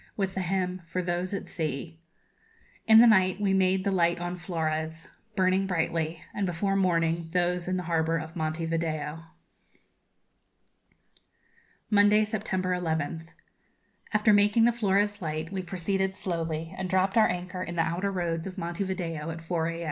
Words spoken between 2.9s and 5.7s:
the night we made the light on Flores, burning